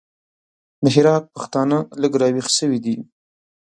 [0.83, 2.95] د هرات پښتانه لږ راوېښ سوي دي.